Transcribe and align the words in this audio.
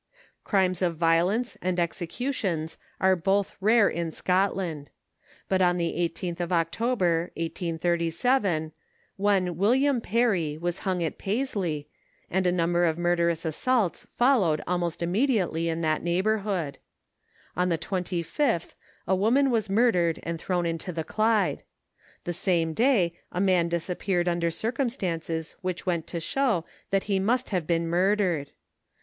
Crimes 0.43 0.81
of 0.81 0.97
violence 0.97 1.59
and 1.61 1.79
executions 1.79 2.79
are 2.99 3.15
both 3.15 3.55
rare 3.61 3.87
in 3.87 4.09
Scotland. 4.09 4.89
But 5.47 5.61
on 5.61 5.77
the 5.77 5.91
18th 5.93 6.39
of 6.39 6.51
October, 6.51 7.29
1837, 7.35 8.71
one 9.17 9.45
Wm. 9.57 10.01
Perrie 10.01 10.57
was 10.57 10.79
hung 10.79 11.03
at 11.03 11.19
Paisley, 11.19 11.87
and 12.31 12.47
a 12.47 12.51
number 12.51 12.83
of 12.83 12.97
murderous 12.97 13.45
assaults 13.45 14.07
followed 14.17 14.59
almost 14.65 15.03
immediately 15.03 15.69
in 15.69 15.81
that 15.81 16.01
neighborhood. 16.01 16.79
On 17.55 17.69
the 17.69 17.77
25th 17.77 18.73
a 19.07 19.15
woman 19.15 19.51
was 19.51 19.69
murdered 19.69 20.19
and 20.23 20.39
thrown 20.41 20.65
into 20.65 20.91
the 20.91 21.03
Clyde. 21.03 21.61
The 22.23 22.33
same 22.33 22.73
day 22.73 23.19
a 23.31 23.39
man 23.39 23.69
disappeared 23.69 24.27
under 24.27 24.49
circunistances 24.49 25.53
which 25.61 25.85
went 25.85 26.07
to 26.07 26.19
show 26.19 26.65
that 26.89 27.03
he 27.03 27.19
must 27.19 27.49
have 27.49 27.67
been 27.67 27.87
murdered. 27.87 28.49